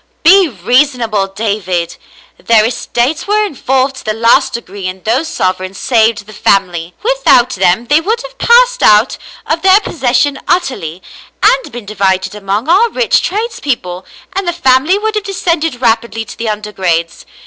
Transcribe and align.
"Be 0.23 0.47
reasonable, 0.47 1.27
David. 1.27 1.95
Their 2.43 2.65
estates 2.65 3.27
were 3.27 3.45
involved 3.45 3.97
to 3.97 4.03
the 4.05 4.13
last 4.13 4.53
degree 4.53 4.87
and 4.87 5.03
those 5.05 5.27
sovereigns 5.27 5.77
saved 5.77 6.25
the 6.25 6.33
family. 6.33 6.95
Without 7.03 7.51
them 7.51 7.85
they 7.85 8.01
would 8.01 8.19
have 8.23 8.39
passed 8.39 8.81
out 8.81 9.19
of 9.45 9.61
their 9.61 9.79
pos 9.81 9.99
session 9.99 10.39
utterly, 10.47 11.03
and 11.43 11.71
been 11.71 11.85
divided 11.85 12.33
among 12.33 12.67
our 12.67 12.89
rich 12.89 13.21
trades 13.21 13.59
people, 13.59 14.03
and 14.33 14.47
the 14.47 14.53
family 14.53 14.97
would 14.97 15.13
have 15.13 15.23
descended 15.23 15.81
rapidly 15.81 16.25
to 16.25 16.35
the 16.35 16.47
undergrades. 16.49 17.23